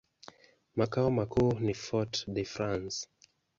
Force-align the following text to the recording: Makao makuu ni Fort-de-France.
Makao 0.77 1.11
makuu 1.17 1.51
ni 1.65 1.73
Fort-de-France. 1.83 2.97